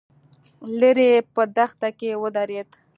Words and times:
ليرې 0.79 1.11
په 1.33 1.43
دښته 1.55 1.89
کې 1.99 2.09
ودرېد. 2.21 2.69